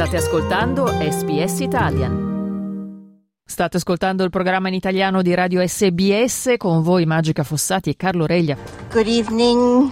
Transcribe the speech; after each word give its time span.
State 0.00 0.16
ascoltando 0.16 0.86
SBS 0.86 1.60
Italian. 1.60 3.04
State 3.44 3.76
ascoltando 3.76 4.24
il 4.24 4.30
programma 4.30 4.68
in 4.68 4.74
italiano 4.74 5.20
di 5.20 5.34
Radio 5.34 5.62
SBS 5.62 6.54
con 6.56 6.80
voi 6.80 7.04
Magica 7.04 7.42
Fossati 7.42 7.90
e 7.90 7.96
Carlo 7.96 8.24
Reglia. 8.24 8.56
Good 8.90 9.06
evening, 9.06 9.90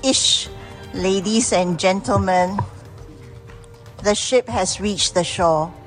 ish, 0.00 0.48
ladies 0.92 1.52
and 1.52 1.76
gentlemen. 1.76 2.56
The 4.02 4.14
ship 4.14 4.48
has 4.48 4.80
reached 4.80 5.12
the 5.12 5.22
shore. 5.22 5.81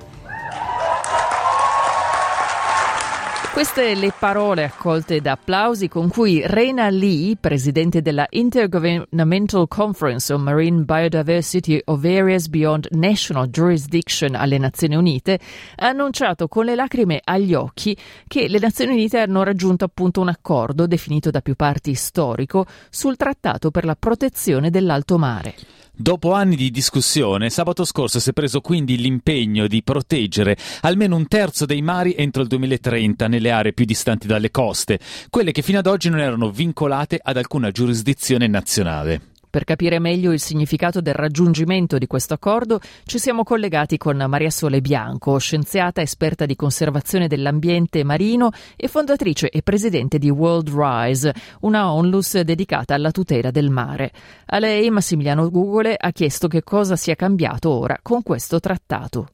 Queste 3.55 3.95
le 3.95 4.11
parole 4.11 4.65
accolte 4.65 5.21
da 5.21 5.31
applausi 5.31 5.87
con 5.87 6.09
cui 6.09 6.41
Rena 6.45 6.89
Lee, 6.89 7.37
presidente 7.39 8.01
della 8.01 8.27
Intergovernmental 8.29 9.69
Conference 9.69 10.33
on 10.33 10.41
Marine 10.41 10.83
Biodiversity 10.83 11.79
of 11.85 12.03
Areas 12.03 12.49
Beyond 12.49 12.89
National 12.91 13.47
Jurisdiction 13.47 14.35
alle 14.35 14.57
Nazioni 14.57 14.97
Unite, 14.97 15.39
ha 15.77 15.87
annunciato 15.87 16.49
con 16.49 16.65
le 16.65 16.75
lacrime 16.75 17.21
agli 17.23 17.53
occhi 17.53 17.95
che 18.27 18.49
le 18.49 18.59
Nazioni 18.59 18.91
Unite 18.91 19.19
hanno 19.19 19.43
raggiunto 19.43 19.85
appunto 19.85 20.19
un 20.19 20.27
accordo 20.27 20.85
definito 20.85 21.31
da 21.31 21.39
più 21.39 21.55
parti 21.55 21.93
storico 21.93 22.65
sul 22.89 23.15
trattato 23.15 23.71
per 23.71 23.85
la 23.85 23.95
protezione 23.95 24.69
dell'alto 24.69 25.17
mare. 25.17 25.55
Dopo 25.97 26.33
anni 26.33 26.57
di 26.57 26.71
discussione, 26.71 27.49
sabato 27.49 27.85
scorso 27.85 28.19
si 28.19 28.31
è 28.31 28.33
preso 28.33 28.59
quindi 28.59 28.97
l'impegno 28.97 29.65
di 29.65 29.81
proteggere 29.81 30.57
almeno 30.81 31.15
un 31.15 31.25
terzo 31.25 31.65
dei 31.65 31.81
mari 31.81 32.15
entro 32.17 32.41
il 32.41 32.49
2030 32.49 33.29
nelle 33.29 33.49
aree 33.49 33.71
più 33.71 33.85
distanti 33.85 34.27
dalle 34.27 34.51
coste, 34.51 34.99
quelle 35.29 35.53
che 35.53 35.61
fino 35.61 35.79
ad 35.79 35.87
oggi 35.87 36.09
non 36.09 36.19
erano 36.19 36.51
vincolate 36.51 37.17
ad 37.23 37.37
alcuna 37.37 37.71
giurisdizione 37.71 38.45
nazionale. 38.47 39.34
Per 39.55 39.63
capire 39.63 39.99
meglio 39.99 40.33
il 40.33 40.41
significato 40.41 40.99
del 40.99 41.13
raggiungimento 41.13 41.97
di 41.97 42.07
questo 42.07 42.33
accordo 42.33 42.81
ci 43.05 43.17
siamo 43.17 43.45
collegati 43.45 43.95
con 43.95 44.17
Maria 44.27 44.49
Sole 44.49 44.81
Bianco, 44.81 45.37
scienziata 45.37 46.01
esperta 46.01 46.45
di 46.45 46.57
conservazione 46.57 47.29
dell'ambiente 47.29 48.03
marino 48.03 48.49
e 48.75 48.89
fondatrice 48.89 49.49
e 49.49 49.61
presidente 49.61 50.17
di 50.17 50.29
World 50.29 50.67
Rise, 50.75 51.33
una 51.61 51.89
onlus 51.93 52.37
dedicata 52.41 52.95
alla 52.95 53.11
tutela 53.11 53.49
del 53.49 53.69
mare. 53.69 54.11
A 54.47 54.59
lei 54.59 54.89
Massimiliano 54.89 55.49
Gugole 55.49 55.95
ha 55.97 56.11
chiesto 56.11 56.49
che 56.49 56.61
cosa 56.61 56.97
sia 56.97 57.15
cambiato 57.15 57.69
ora 57.69 57.97
con 58.01 58.23
questo 58.23 58.59
trattato. 58.59 59.29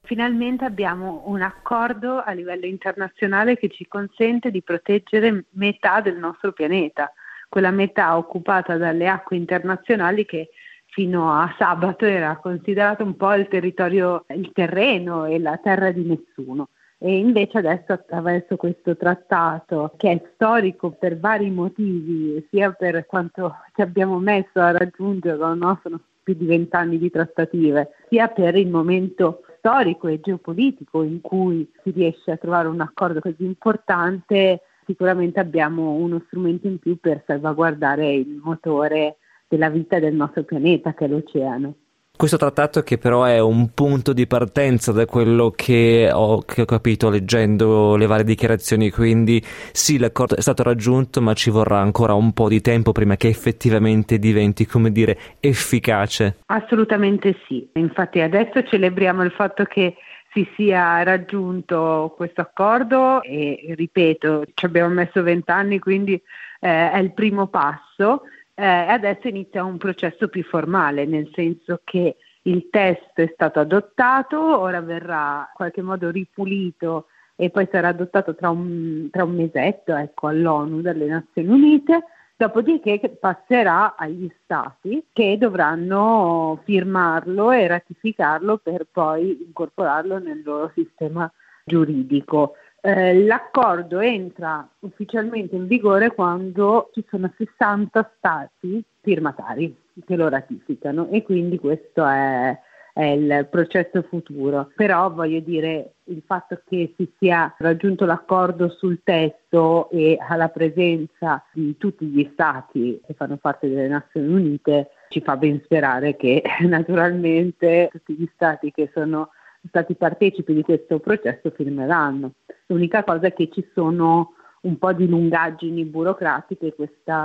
Finalmente 0.00 0.64
abbiamo 0.64 1.24
un 1.26 1.42
accordo 1.42 2.22
a 2.24 2.32
livello 2.32 2.64
internazionale 2.64 3.58
che 3.58 3.68
ci 3.68 3.86
consente 3.86 4.50
di 4.50 4.62
proteggere 4.62 5.44
metà 5.50 6.00
del 6.00 6.16
nostro 6.16 6.52
pianeta 6.52 7.12
quella 7.52 7.70
metà 7.70 8.16
occupata 8.16 8.78
dalle 8.78 9.06
acque 9.08 9.36
internazionali 9.36 10.24
che 10.24 10.48
fino 10.86 11.30
a 11.30 11.54
sabato 11.58 12.06
era 12.06 12.38
considerato 12.38 13.04
un 13.04 13.14
po' 13.14 13.34
il 13.34 13.46
territorio, 13.46 14.24
il 14.28 14.52
terreno 14.54 15.26
e 15.26 15.38
la 15.38 15.58
terra 15.62 15.90
di 15.90 16.02
nessuno. 16.02 16.70
E 16.96 17.14
invece 17.18 17.58
adesso 17.58 17.92
attraverso 17.92 18.56
questo 18.56 18.96
trattato, 18.96 19.92
che 19.98 20.12
è 20.12 20.22
storico 20.32 20.92
per 20.92 21.18
vari 21.18 21.50
motivi, 21.50 22.42
sia 22.48 22.72
per 22.72 23.04
quanto 23.04 23.54
ci 23.74 23.82
abbiamo 23.82 24.18
messo 24.18 24.58
a 24.58 24.70
raggiungerlo, 24.70 25.52
no? 25.52 25.78
sono 25.82 26.00
più 26.22 26.32
di 26.32 26.46
vent'anni 26.46 26.96
di 26.96 27.10
trattative, 27.10 27.90
sia 28.08 28.28
per 28.28 28.56
il 28.56 28.70
momento 28.70 29.42
storico 29.58 30.08
e 30.08 30.20
geopolitico 30.20 31.02
in 31.02 31.20
cui 31.20 31.70
si 31.82 31.90
riesce 31.90 32.30
a 32.30 32.38
trovare 32.38 32.68
un 32.68 32.80
accordo 32.80 33.20
così 33.20 33.44
importante, 33.44 34.62
sicuramente 34.86 35.40
abbiamo 35.40 35.92
uno 35.92 36.22
strumento 36.26 36.66
in 36.66 36.78
più 36.78 36.98
per 36.98 37.22
salvaguardare 37.26 38.12
il 38.12 38.40
motore 38.42 39.16
della 39.48 39.68
vita 39.68 39.98
del 39.98 40.14
nostro 40.14 40.44
pianeta, 40.44 40.94
che 40.94 41.04
è 41.04 41.08
l'oceano. 41.08 41.74
Questo 42.14 42.36
trattato 42.36 42.82
che 42.82 42.98
però 42.98 43.24
è 43.24 43.40
un 43.40 43.72
punto 43.72 44.12
di 44.12 44.26
partenza 44.26 44.92
da 44.92 45.06
quello 45.06 45.50
che 45.50 46.08
ho, 46.12 46.40
che 46.42 46.60
ho, 46.60 46.64
capito 46.66 47.08
leggendo 47.08 47.96
le 47.96 48.06
varie 48.06 48.22
dichiarazioni, 48.22 48.90
quindi 48.90 49.42
sì, 49.72 49.98
l'accordo 49.98 50.36
è 50.36 50.40
stato 50.40 50.62
raggiunto, 50.62 51.20
ma 51.20 51.32
ci 51.32 51.50
vorrà 51.50 51.80
ancora 51.80 52.12
un 52.12 52.32
po' 52.32 52.48
di 52.48 52.60
tempo 52.60 52.92
prima 52.92 53.16
che 53.16 53.28
effettivamente 53.28 54.18
diventi, 54.18 54.66
come 54.66 54.92
dire, 54.92 55.18
efficace. 55.40 56.36
Assolutamente 56.46 57.34
sì, 57.48 57.68
infatti 57.72 58.20
adesso 58.20 58.62
celebriamo 58.62 59.24
il 59.24 59.32
fatto 59.32 59.64
che 59.64 59.96
si 60.32 60.48
sia 60.56 61.02
raggiunto 61.02 62.14
questo 62.16 62.40
accordo 62.40 63.22
e 63.22 63.74
ripeto, 63.76 64.44
ci 64.54 64.64
abbiamo 64.64 64.92
messo 64.92 65.22
vent'anni, 65.22 65.78
quindi 65.78 66.14
eh, 66.14 66.90
è 66.90 66.98
il 66.98 67.12
primo 67.12 67.48
passo. 67.48 68.22
Eh, 68.54 68.64
adesso 68.64 69.28
inizia 69.28 69.64
un 69.64 69.76
processo 69.78 70.28
più 70.28 70.42
formale, 70.44 71.04
nel 71.04 71.30
senso 71.34 71.80
che 71.84 72.16
il 72.42 72.68
testo 72.70 73.22
è 73.22 73.30
stato 73.32 73.60
adottato, 73.60 74.38
ora 74.58 74.80
verrà 74.80 75.46
in 75.48 75.54
qualche 75.54 75.82
modo 75.82 76.10
ripulito 76.10 77.06
e 77.36 77.50
poi 77.50 77.68
sarà 77.70 77.88
adottato 77.88 78.34
tra 78.34 78.50
un, 78.50 79.08
tra 79.10 79.24
un 79.24 79.34
mesetto 79.34 79.94
ecco, 79.94 80.28
all'ONU 80.28 80.80
dalle 80.80 81.06
Nazioni 81.06 81.48
Unite 81.48 82.04
dopodiché 82.42 82.98
passerà 83.20 83.94
agli 83.94 84.28
stati 84.42 85.06
che 85.12 85.38
dovranno 85.38 86.60
firmarlo 86.64 87.52
e 87.52 87.68
ratificarlo 87.68 88.56
per 88.56 88.88
poi 88.90 89.44
incorporarlo 89.46 90.18
nel 90.18 90.42
loro 90.44 90.72
sistema 90.74 91.30
giuridico. 91.64 92.54
Eh, 92.80 93.24
l'accordo 93.24 94.00
entra 94.00 94.68
ufficialmente 94.80 95.54
in 95.54 95.68
vigore 95.68 96.12
quando 96.12 96.90
ci 96.92 97.04
sono 97.08 97.32
60 97.36 98.12
stati 98.16 98.82
firmatari 99.00 99.76
che 100.04 100.16
lo 100.16 100.28
ratificano 100.28 101.06
e 101.10 101.22
quindi 101.22 101.60
questo 101.60 102.04
è 102.04 102.58
è 102.92 103.04
il 103.04 103.46
processo 103.50 104.02
futuro. 104.02 104.70
Però 104.76 105.10
voglio 105.10 105.40
dire, 105.40 105.94
il 106.04 106.22
fatto 106.26 106.60
che 106.66 106.94
si 106.96 107.10
sia 107.18 107.54
raggiunto 107.58 108.04
l'accordo 108.04 108.68
sul 108.68 109.00
testo 109.02 109.88
e 109.90 110.18
alla 110.20 110.48
presenza 110.48 111.42
di 111.52 111.76
tutti 111.78 112.06
gli 112.06 112.28
stati 112.32 113.00
che 113.04 113.14
fanno 113.14 113.36
parte 113.36 113.68
delle 113.68 113.88
Nazioni 113.88 114.28
Unite 114.28 114.90
ci 115.08 115.20
fa 115.20 115.36
ben 115.36 115.60
sperare 115.64 116.16
che 116.16 116.42
naturalmente 116.66 117.88
tutti 117.90 118.14
gli 118.14 118.28
stati 118.34 118.70
che 118.70 118.90
sono 118.92 119.30
stati 119.68 119.94
partecipi 119.94 120.54
di 120.54 120.62
questo 120.62 120.98
processo 120.98 121.50
firmeranno. 121.50 122.32
L'unica 122.66 123.04
cosa 123.04 123.28
è 123.28 123.32
che 123.32 123.48
ci 123.50 123.66
sono 123.74 124.34
un 124.62 124.78
po' 124.78 124.92
di 124.92 125.08
lungaggini 125.08 125.84
burocratiche 125.84 126.66
e 126.66 126.74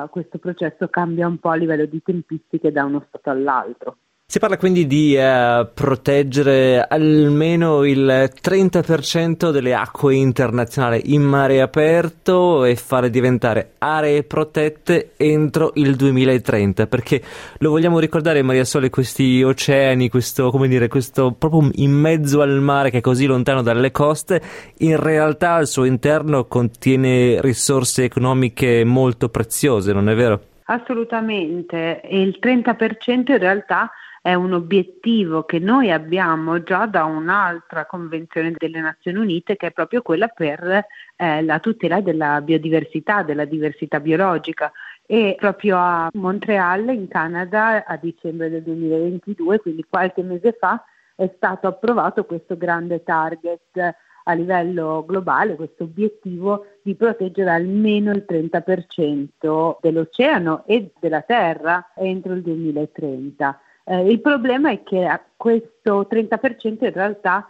questo 0.09 0.37
processo 0.39 0.87
cambia 0.87 1.27
un 1.27 1.37
po' 1.37 1.49
a 1.49 1.55
livello 1.55 1.85
di 1.85 2.01
tempistiche 2.03 2.71
da 2.71 2.83
uno 2.83 3.03
stato 3.07 3.29
all'altro. 3.29 3.97
Si 4.29 4.39
parla 4.39 4.57
quindi 4.57 4.87
di 4.87 5.15
eh, 5.15 5.69
proteggere 5.73 6.85
almeno 6.85 7.85
il 7.85 8.29
30% 8.41 9.51
delle 9.51 9.73
acque 9.73 10.15
internazionali 10.15 11.13
in 11.13 11.21
mare 11.21 11.61
aperto 11.61 12.65
e 12.65 12.75
fare 12.75 13.09
diventare 13.09 13.75
aree 13.77 14.23
protette 14.23 15.11
entro 15.15 15.71
il 15.75 15.95
2030, 15.95 16.87
perché 16.87 17.21
lo 17.59 17.69
vogliamo 17.69 17.99
ricordare 17.99 18.41
Maria 18.41 18.65
Sole, 18.65 18.89
questi 18.89 19.41
oceani, 19.41 20.09
questo, 20.09 20.51
come 20.51 20.67
dire, 20.67 20.89
questo 20.89 21.31
proprio 21.31 21.69
in 21.75 21.93
mezzo 21.93 22.41
al 22.41 22.59
mare 22.59 22.89
che 22.89 22.97
è 22.97 23.01
così 23.01 23.27
lontano 23.27 23.61
dalle 23.61 23.91
coste, 23.91 24.41
in 24.79 25.01
realtà 25.01 25.53
al 25.53 25.67
suo 25.67 25.85
interno 25.85 26.47
contiene 26.47 27.39
risorse 27.39 28.03
economiche 28.03 28.83
molto 28.83 29.29
preziose, 29.29 29.93
non 29.93 30.09
è 30.09 30.15
vero? 30.15 30.41
Assolutamente, 30.65 32.01
e 32.01 32.19
il 32.19 32.39
30% 32.41 33.31
in 33.31 33.37
realtà 33.37 33.89
è 34.27 34.33
un 34.33 34.51
obiettivo 34.51 35.43
che 35.43 35.57
noi 35.57 35.89
abbiamo 35.89 36.61
già 36.61 36.85
da 36.85 37.05
un'altra 37.05 37.85
convenzione 37.85 38.53
delle 38.57 38.81
Nazioni 38.81 39.19
Unite 39.19 39.55
che 39.55 39.67
è 39.67 39.71
proprio 39.71 40.01
quella 40.01 40.27
per 40.27 40.85
eh, 41.15 41.41
la 41.41 41.59
tutela 41.59 42.01
della 42.01 42.41
biodiversità, 42.41 43.23
della 43.23 43.45
diversità 43.45 44.01
biologica 44.01 44.69
e 45.05 45.37
proprio 45.39 45.77
a 45.77 46.09
Montreal 46.15 46.89
in 46.89 47.07
Canada 47.07 47.85
a 47.85 47.95
dicembre 47.95 48.49
del 48.49 48.63
2022, 48.63 49.59
quindi 49.61 49.85
qualche 49.89 50.23
mese 50.23 50.57
fa, 50.59 50.83
è 51.15 51.31
stato 51.37 51.67
approvato 51.67 52.25
questo 52.25 52.57
grande 52.57 53.03
target 53.03 53.95
a 54.25 54.33
livello 54.33 55.05
globale, 55.07 55.55
questo 55.55 55.85
obiettivo 55.85 56.65
di 56.81 56.95
proteggere 56.95 57.49
almeno 57.49 58.11
il 58.11 58.25
30% 58.27 59.77
dell'oceano 59.79 60.65
e 60.65 60.91
della 60.99 61.21
terra 61.21 61.93
entro 61.95 62.33
il 62.33 62.41
2030. 62.41 63.61
Eh, 63.89 64.09
il 64.09 64.19
problema 64.19 64.69
è 64.71 64.83
che 64.83 65.07
questo 65.37 66.07
30% 66.09 66.83
in 66.83 66.91
realtà 66.91 67.47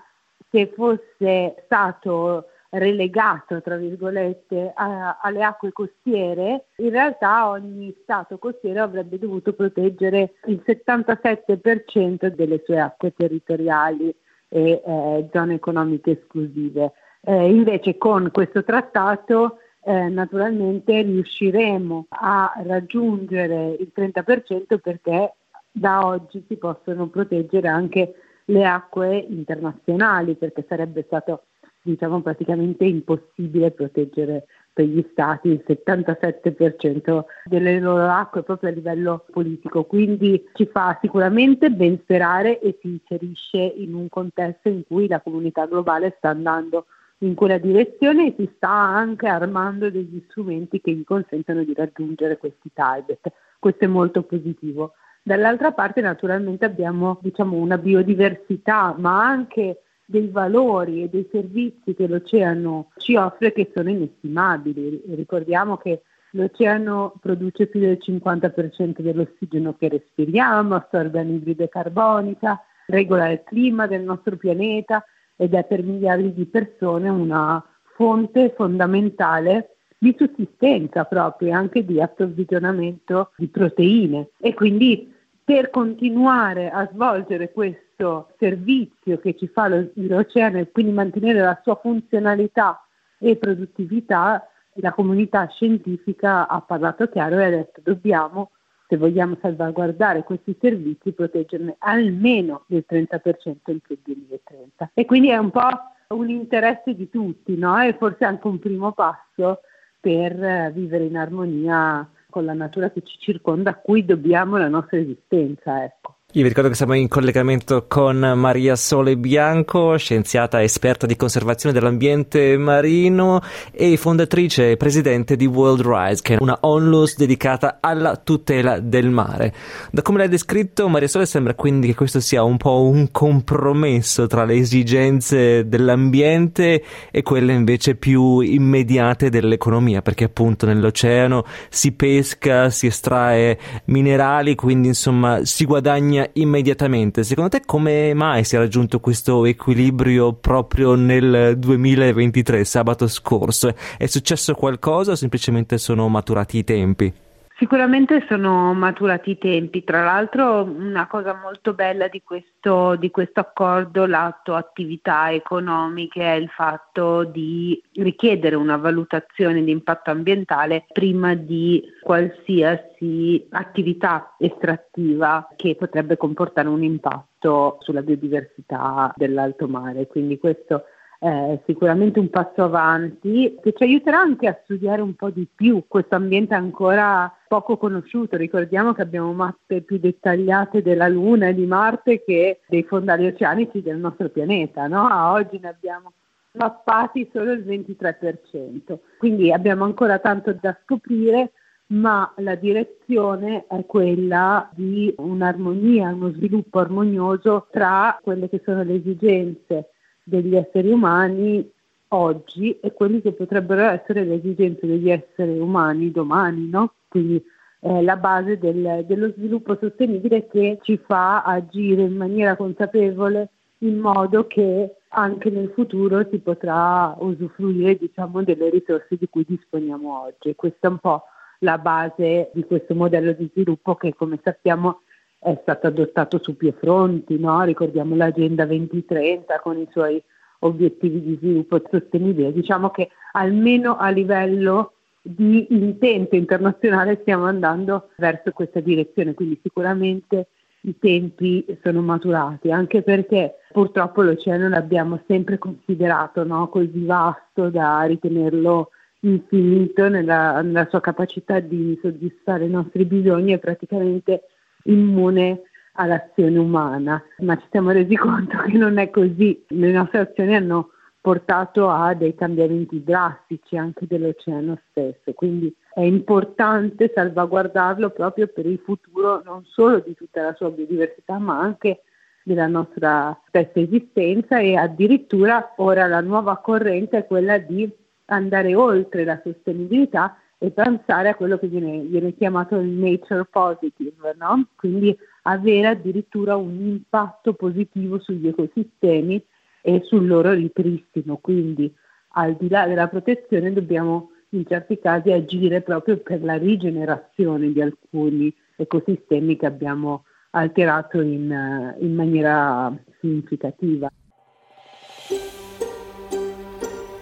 se 0.51 0.71
fosse 0.75 1.55
stato 1.65 2.45
relegato, 2.69 3.59
tra 3.61 3.75
virgolette, 3.75 4.71
a, 4.75 5.17
alle 5.19 5.43
acque 5.43 5.71
costiere, 5.71 6.65
in 6.77 6.91
realtà 6.91 7.49
ogni 7.49 7.95
Stato 8.03 8.37
costiero 8.37 8.83
avrebbe 8.83 9.17
dovuto 9.17 9.53
proteggere 9.53 10.35
il 10.45 10.61
77% 10.63 12.27
delle 12.27 12.61
sue 12.65 12.79
acque 12.79 13.13
territoriali 13.15 14.13
e 14.49 14.81
eh, 14.85 15.29
zone 15.33 15.55
economiche 15.55 16.11
esclusive. 16.11 16.91
Eh, 17.21 17.49
invece 17.49 17.97
con 17.97 18.29
questo 18.31 18.63
trattato 18.63 19.57
eh, 19.83 20.07
naturalmente 20.09 21.01
riusciremo 21.01 22.07
a 22.09 22.53
raggiungere 22.63 23.75
il 23.79 23.91
30% 23.95 24.77
perché 24.79 25.33
da 25.77 26.05
oggi 26.05 26.43
si 26.47 26.55
possono 26.57 27.07
proteggere 27.07 27.67
anche 27.67 28.15
le 28.45 28.65
acque 28.65 29.17
internazionali 29.17 30.35
perché 30.35 30.65
sarebbe 30.67 31.03
stato 31.05 31.43
diciamo 31.81 32.21
praticamente 32.21 32.85
impossibile 32.85 33.71
proteggere 33.71 34.45
per 34.73 34.85
gli 34.85 35.03
stati 35.11 35.47
il 35.49 35.63
77% 35.65 37.23
delle 37.45 37.79
loro 37.79 38.07
acque 38.07 38.43
proprio 38.43 38.69
a 38.69 38.73
livello 38.73 39.25
politico, 39.31 39.85
quindi 39.85 40.49
ci 40.53 40.67
fa 40.67 40.97
sicuramente 41.01 41.71
ben 41.71 41.97
sperare 42.03 42.59
e 42.59 42.77
si 42.79 42.89
inserisce 42.89 43.57
in 43.57 43.95
un 43.95 44.07
contesto 44.09 44.69
in 44.69 44.83
cui 44.85 45.07
la 45.07 45.21
comunità 45.21 45.65
globale 45.65 46.13
sta 46.17 46.29
andando 46.29 46.85
in 47.19 47.33
quella 47.33 47.57
direzione 47.57 48.27
e 48.27 48.33
si 48.37 48.49
sta 48.55 48.69
anche 48.69 49.27
armando 49.27 49.89
degli 49.89 50.23
strumenti 50.29 50.79
che 50.79 50.91
gli 50.91 51.03
consentono 51.03 51.63
di 51.63 51.73
raggiungere 51.73 52.37
questi 52.37 52.69
target. 52.71 53.31
Questo 53.57 53.85
è 53.85 53.87
molto 53.87 54.21
positivo. 54.21 54.93
Dall'altra 55.27 55.73
parte 55.73 55.99
naturalmente 55.99 56.63
abbiamo 56.63 57.19
diciamo, 57.21 57.57
una 57.57 57.77
biodiversità, 57.77 58.95
ma 58.97 59.25
anche 59.25 59.81
dei 60.05 60.29
valori 60.29 61.03
e 61.03 61.09
dei 61.09 61.27
servizi 61.29 61.93
che 61.93 62.07
l'oceano 62.07 62.91
ci 62.95 63.17
offre 63.17 63.51
che 63.51 63.69
sono 63.75 63.89
inestimabili. 63.89 65.03
Ricordiamo 65.15 65.75
che 65.75 66.03
l'oceano 66.31 67.15
produce 67.19 67.67
più 67.67 67.81
del 67.81 67.99
50% 68.01 69.01
dell'ossigeno 69.01 69.75
che 69.77 69.89
respiriamo, 69.89 70.75
assorbe 70.75 71.19
anidride 71.19 71.67
carbonica, 71.67 72.63
regola 72.85 73.27
il 73.27 73.43
clima 73.43 73.85
del 73.85 74.03
nostro 74.03 74.37
pianeta 74.37 75.03
ed 75.35 75.55
è 75.55 75.65
per 75.65 75.83
miliardi 75.83 76.33
di 76.33 76.45
persone 76.45 77.09
una 77.09 77.61
fonte 77.97 78.53
fondamentale 78.55 79.75
di 79.97 80.15
sussistenza 80.17 81.03
proprio 81.03 81.49
e 81.49 81.51
anche 81.51 81.83
di 81.83 81.99
approvvigionamento 81.99 83.31
di 83.35 83.47
proteine 83.47 84.29
e 84.39 84.53
quindi 84.53 85.15
per 85.47 85.69
continuare 85.69 86.69
a 86.69 86.89
svolgere 86.91 87.53
questo 87.53 88.33
servizio 88.37 89.17
che 89.17 89.33
ci 89.37 89.47
fa 89.47 89.69
l'oceano 89.69 90.57
e 90.57 90.69
quindi 90.69 90.91
mantenere 90.91 91.39
la 91.39 91.57
sua 91.63 91.75
funzionalità 91.75 92.85
e 93.17 93.37
produttività, 93.37 94.45
la 94.73 94.91
comunità 94.91 95.47
scientifica 95.47 96.49
ha 96.49 96.59
parlato 96.59 97.07
chiaro 97.07 97.39
e 97.39 97.45
ha 97.45 97.49
detto 97.49 97.79
dobbiamo, 97.81 98.49
se 98.89 98.97
vogliamo 98.97 99.37
salvaguardare 99.39 100.23
questi 100.23 100.53
servizi, 100.59 101.13
proteggerne 101.13 101.75
almeno 101.77 102.65
del 102.67 102.83
30% 102.85 103.21
entro 103.45 103.93
il 103.93 103.99
2030. 104.03 104.91
E 104.93 105.05
quindi 105.05 105.29
è 105.29 105.37
un 105.37 105.51
po' 105.51 105.69
un 106.09 106.29
interesse 106.29 106.93
di 106.93 107.09
tutti, 107.09 107.55
no? 107.55 107.81
E 107.81 107.95
forse 107.97 108.25
anche 108.25 108.47
un 108.47 108.59
primo 108.59 108.91
passo 108.91 109.61
per 109.97 110.73
vivere 110.73 111.05
in 111.05 111.15
armonia 111.15 112.05
con 112.37 112.45
la 112.45 112.53
natura 112.53 112.91
che 112.91 113.01
ci 113.01 113.17
circonda, 113.17 113.71
a 113.71 113.75
cui 113.75 114.05
dobbiamo 114.05 114.57
la 114.57 114.67
nostra 114.67 114.99
esistenza. 114.99 115.83
Ecco. 115.83 116.16
Io 116.33 116.41
vi 116.43 116.49
ricordo 116.49 116.67
che 116.67 116.75
siamo 116.75 116.93
in 116.93 117.07
collegamento 117.07 117.85
con 117.87 118.17
Maria 118.17 118.75
Sole 118.75 119.15
Bianco, 119.15 119.95
scienziata 119.95 120.61
esperta 120.61 121.05
di 121.05 121.15
conservazione 121.15 121.73
dell'ambiente 121.73 122.57
marino 122.57 123.41
e 123.71 123.95
fondatrice 123.95 124.71
e 124.71 124.75
presidente 124.75 125.37
di 125.37 125.45
World 125.45 125.87
Rise, 125.87 126.21
che 126.21 126.33
è 126.33 126.37
una 126.41 126.57
onlus 126.59 127.15
dedicata 127.15 127.77
alla 127.79 128.17
tutela 128.17 128.81
del 128.81 129.09
mare. 129.09 129.53
Da 129.89 130.01
come 130.01 130.17
l'hai 130.17 130.27
descritto, 130.27 130.89
Maria 130.89 131.07
Sole 131.07 131.25
sembra 131.25 131.53
quindi 131.53 131.87
che 131.87 131.95
questo 131.95 132.19
sia 132.19 132.43
un 132.43 132.57
po' 132.57 132.81
un 132.81 133.09
compromesso 133.09 134.27
tra 134.27 134.43
le 134.43 134.55
esigenze 134.55 135.65
dell'ambiente 135.69 136.83
e 137.09 137.21
quelle 137.21 137.53
invece 137.53 137.95
più 137.95 138.41
immediate 138.41 139.29
dell'economia, 139.29 140.01
perché 140.01 140.25
appunto 140.25 140.65
nell'oceano 140.65 141.45
si 141.69 141.93
pesca, 141.93 142.69
si 142.69 142.87
estrae 142.87 143.57
minerali, 143.85 144.55
quindi 144.55 144.89
insomma 144.89 145.45
si 145.45 145.63
guadagna 145.63 146.15
guadagna 146.17 146.29
immediatamente. 146.33 147.23
Secondo 147.23 147.49
te 147.49 147.61
come 147.65 148.13
mai 148.13 148.43
si 148.43 148.55
è 148.55 148.59
raggiunto 148.59 148.99
questo 148.99 149.45
equilibrio 149.45 150.33
proprio 150.33 150.95
nel 150.95 151.57
2023, 151.57 152.63
sabato 152.65 153.07
scorso? 153.07 153.73
È 153.97 154.05
successo 154.07 154.53
qualcosa 154.55 155.11
o 155.11 155.15
semplicemente 155.15 155.77
sono 155.77 156.07
maturati 156.07 156.57
i 156.57 156.63
tempi? 156.63 157.13
Sicuramente 157.59 158.23
sono 158.29 158.71
maturati 158.75 159.31
i 159.31 159.37
tempi, 159.39 159.83
tra 159.83 160.03
l'altro 160.03 160.61
una 160.61 161.07
cosa 161.07 161.33
molto 161.41 161.73
bella 161.73 162.07
di 162.07 162.21
questo, 162.23 162.95
di 162.97 163.09
questo, 163.09 163.39
accordo, 163.39 164.05
l'atto 164.05 164.53
attività 164.53 165.31
economiche, 165.31 166.21
è 166.21 166.35
il 166.35 166.49
fatto 166.49 167.23
di 167.23 167.81
richiedere 167.95 168.55
una 168.55 168.77
valutazione 168.77 169.63
di 169.63 169.71
impatto 169.71 170.11
ambientale 170.11 170.85
prima 170.93 171.33
di 171.33 171.83
qualsiasi 171.99 173.47
attività 173.49 174.35
estrattiva 174.37 175.47
che 175.55 175.73
potrebbe 175.73 176.15
comportare 176.15 176.67
un 176.67 176.83
impatto 176.83 177.77
sulla 177.79 178.03
biodiversità 178.03 179.11
dell'alto 179.15 179.67
mare. 179.67 180.05
Quindi 180.05 180.37
questo 180.37 180.83
eh, 181.19 181.61
sicuramente 181.65 182.19
un 182.19 182.29
passo 182.29 182.63
avanti 182.63 183.57
che 183.61 183.73
ci 183.75 183.83
aiuterà 183.83 184.19
anche 184.19 184.47
a 184.47 184.59
studiare 184.63 185.01
un 185.01 185.15
po' 185.15 185.29
di 185.29 185.47
più 185.53 185.83
questo 185.87 186.15
ambiente 186.15 186.53
ancora 186.53 187.33
poco 187.47 187.77
conosciuto. 187.77 188.37
Ricordiamo 188.37 188.93
che 188.93 189.01
abbiamo 189.01 189.33
mappe 189.33 189.81
più 189.81 189.97
dettagliate 189.97 190.81
della 190.81 191.07
Luna 191.07 191.47
e 191.47 191.53
di 191.53 191.65
Marte 191.65 192.23
che 192.23 192.61
dei 192.67 192.83
fondali 192.83 193.25
oceanici 193.25 193.81
del 193.81 193.97
nostro 193.97 194.29
pianeta. 194.29 194.87
No? 194.87 195.07
A 195.07 195.31
oggi 195.31 195.59
ne 195.59 195.69
abbiamo 195.69 196.13
mappati 196.51 197.29
solo 197.31 197.51
il 197.51 197.63
23%, 197.63 198.97
quindi 199.17 199.51
abbiamo 199.51 199.83
ancora 199.85 200.19
tanto 200.19 200.53
da 200.59 200.75
scoprire 200.83 201.51
ma 201.89 202.33
la 202.37 202.55
direzione 202.55 203.65
è 203.67 203.85
quella 203.85 204.69
di 204.73 205.13
un'armonia, 205.17 206.09
uno 206.09 206.31
sviluppo 206.31 206.79
armonioso 206.79 207.67
tra 207.71 208.19
quelle 208.21 208.49
che 208.49 208.61
sono 208.65 208.83
le 208.83 208.95
esigenze 208.95 209.91
degli 210.27 210.55
esseri 210.55 210.91
umani 210.91 211.71
oggi 212.09 212.77
e 212.79 212.91
quelli 212.91 213.21
che 213.21 213.31
potrebbero 213.31 213.81
essere 213.81 214.25
le 214.25 214.35
esigenze 214.35 214.85
degli 214.85 215.09
esseri 215.09 215.57
umani 215.57 216.11
domani, 216.11 216.67
no? 216.69 216.93
Quindi 217.07 217.41
è 217.79 218.01
la 218.01 218.17
base 218.17 218.57
del, 218.57 219.05
dello 219.07 219.31
sviluppo 219.31 219.77
sostenibile 219.79 220.47
che 220.47 220.79
ci 220.81 220.97
fa 220.97 221.43
agire 221.43 222.01
in 222.01 222.15
maniera 222.15 222.55
consapevole 222.55 223.49
in 223.79 223.99
modo 223.99 224.47
che 224.47 224.95
anche 225.09 225.49
nel 225.49 225.71
futuro 225.73 226.27
si 226.29 226.39
potrà 226.39 227.15
usufruire 227.19 227.95
diciamo, 227.95 228.43
delle 228.43 228.69
risorse 228.69 229.15
di 229.15 229.27
cui 229.29 229.45
disponiamo 229.47 230.23
oggi. 230.23 230.55
Questa 230.55 230.87
è 230.87 230.91
un 230.91 230.97
po' 230.97 231.23
la 231.59 231.77
base 231.77 232.51
di 232.53 232.63
questo 232.65 232.93
modello 232.95 233.31
di 233.31 233.49
sviluppo 233.51 233.95
che 233.95 234.13
come 234.13 234.39
sappiamo 234.43 235.01
è 235.39 235.57
stato 235.61 235.87
adottato 235.87 236.39
su 236.41 236.55
più 236.55 236.73
fronti, 236.77 237.37
no? 237.39 237.63
ricordiamo 237.63 238.15
l'Agenda 238.15 238.65
2030 238.65 239.59
con 239.59 239.77
i 239.77 239.87
suoi 239.91 240.21
obiettivi 240.59 241.21
di 241.21 241.35
sviluppo 241.35 241.81
sostenibile. 241.89 242.51
Diciamo 242.51 242.89
che 242.89 243.09
almeno 243.33 243.97
a 243.97 244.09
livello 244.09 244.93
di 245.21 245.67
intento 245.69 246.35
internazionale 246.35 247.19
stiamo 247.21 247.45
andando 247.45 248.09
verso 248.17 248.51
questa 248.51 248.79
direzione, 248.79 249.33
quindi 249.33 249.59
sicuramente 249.61 250.47
i 250.81 250.97
tempi 250.97 251.65
sono 251.83 252.01
maturati, 252.01 252.71
anche 252.71 253.01
perché 253.01 253.55
purtroppo 253.71 254.21
l'oceano 254.21 254.69
l'abbiamo 254.69 255.21
sempre 255.27 255.57
considerato 255.57 256.43
no? 256.43 256.69
così 256.69 257.03
vasto 257.05 257.69
da 257.69 258.03
ritenerlo 258.03 258.91
infinito 259.21 260.07
nella, 260.07 260.61
nella 260.61 260.87
sua 260.89 261.01
capacità 261.01 261.59
di 261.59 261.97
soddisfare 262.01 262.65
i 262.65 262.69
nostri 262.69 263.03
bisogni 263.05 263.53
e 263.53 263.59
praticamente 263.59 264.43
immune 264.87 265.61
all'azione 265.93 266.57
umana, 266.57 267.21
ma 267.39 267.55
ci 267.57 267.65
siamo 267.71 267.91
resi 267.91 268.15
conto 268.17 268.57
che 268.63 268.77
non 268.77 268.97
è 268.97 269.09
così. 269.09 269.63
Le 269.69 269.91
nostre 269.91 270.19
azioni 270.19 270.55
hanno 270.55 270.91
portato 271.21 271.89
a 271.89 272.13
dei 272.13 272.35
cambiamenti 272.35 273.03
drastici 273.03 273.75
anche 273.75 274.05
dell'oceano 274.07 274.79
stesso, 274.89 275.33
quindi 275.33 275.73
è 275.93 276.01
importante 276.01 277.11
salvaguardarlo 277.13 278.11
proprio 278.11 278.47
per 278.47 278.65
il 278.65 278.79
futuro 278.83 279.41
non 279.43 279.65
solo 279.65 279.99
di 279.99 280.13
tutta 280.15 280.43
la 280.43 280.53
sua 280.53 280.69
biodiversità, 280.69 281.37
ma 281.37 281.59
anche 281.59 282.03
della 282.43 282.67
nostra 282.67 283.37
stessa 283.47 283.79
esistenza 283.81 284.59
e 284.59 284.77
addirittura 284.77 285.73
ora 285.77 286.07
la 286.07 286.21
nuova 286.21 286.57
corrente 286.59 287.17
è 287.17 287.27
quella 287.27 287.57
di 287.57 287.91
andare 288.27 288.73
oltre 288.73 289.25
la 289.25 289.39
sostenibilità 289.43 290.37
e 290.59 290.71
pensare 290.71 291.29
a 291.29 291.35
quello 291.35 291.57
che 291.59 291.67
viene, 291.67 291.99
viene 292.01 292.35
chiamato 292.35 292.77
il 292.77 292.89
nature 292.89 293.45
positive, 293.45 294.35
no? 294.37 294.67
quindi 294.75 295.15
avere 295.43 295.87
addirittura 295.87 296.55
un 296.55 296.79
impatto 296.79 297.53
positivo 297.53 298.19
sugli 298.19 298.47
ecosistemi 298.47 299.43
e 299.81 300.01
sul 300.03 300.25
loro 300.25 300.53
ripristino. 300.53 301.37
Quindi 301.37 301.93
al 302.29 302.55
di 302.55 302.69
là 302.69 302.87
della 302.87 303.07
protezione 303.07 303.71
dobbiamo 303.71 304.31
in 304.49 304.65
certi 304.65 304.99
casi 304.99 305.31
agire 305.31 305.81
proprio 305.81 306.17
per 306.17 306.43
la 306.43 306.57
rigenerazione 306.57 307.71
di 307.71 307.81
alcuni 307.81 308.53
ecosistemi 308.75 309.57
che 309.57 309.65
abbiamo 309.65 310.25
alterato 310.51 311.21
in, 311.21 311.95
in 311.99 312.15
maniera 312.15 312.93
significativa. 313.19 314.09